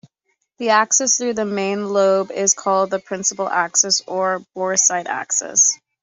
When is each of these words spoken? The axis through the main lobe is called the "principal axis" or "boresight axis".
The 0.57 0.69
axis 0.69 1.15
through 1.15 1.35
the 1.35 1.45
main 1.45 1.87
lobe 1.93 2.31
is 2.31 2.55
called 2.55 2.89
the 2.89 2.97
"principal 2.97 3.47
axis" 3.47 4.01
or 4.07 4.39
"boresight 4.55 5.05
axis". 5.05 5.77